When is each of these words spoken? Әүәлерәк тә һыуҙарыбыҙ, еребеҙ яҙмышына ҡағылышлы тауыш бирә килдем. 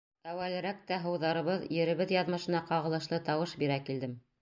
Әүәлерәк 0.29 0.79
тә 0.91 0.97
һыуҙарыбыҙ, 1.03 1.69
еребеҙ 1.79 2.17
яҙмышына 2.17 2.65
ҡағылышлы 2.73 3.25
тауыш 3.33 3.59
бирә 3.65 3.83
килдем. 3.89 4.23